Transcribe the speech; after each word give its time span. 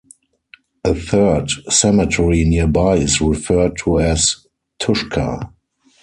A 0.83 0.95
third 0.95 1.51
cemetery 1.69 2.43
nearby 2.43 2.95
is 2.95 3.21
referred 3.21 3.77
to 3.83 3.99
as 3.99 4.47
Tushka. 4.81 5.51